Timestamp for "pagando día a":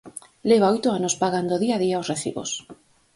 1.23-1.81